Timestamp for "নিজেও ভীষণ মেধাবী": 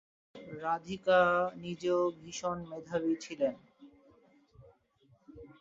1.57-3.13